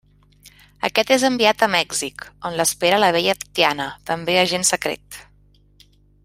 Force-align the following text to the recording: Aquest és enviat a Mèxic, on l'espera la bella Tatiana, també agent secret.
Aquest 0.87 1.11
és 1.15 1.25
enviat 1.27 1.65
a 1.65 1.69
Mèxic, 1.73 2.25
on 2.49 2.57
l'espera 2.61 3.01
la 3.03 3.11
bella 3.17 3.37
Tatiana, 3.43 3.87
també 4.11 4.39
agent 4.47 4.67
secret. 4.75 5.21